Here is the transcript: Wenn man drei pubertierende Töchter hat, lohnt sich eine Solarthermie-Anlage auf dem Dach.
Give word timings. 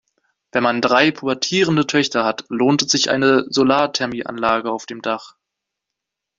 Wenn 0.51 0.63
man 0.63 0.81
drei 0.81 1.11
pubertierende 1.11 1.85
Töchter 1.85 2.25
hat, 2.25 2.45
lohnt 2.49 2.89
sich 2.89 3.11
eine 3.11 3.45
Solarthermie-Anlage 3.51 4.71
auf 4.71 4.87
dem 4.87 5.03
Dach. 5.03 5.35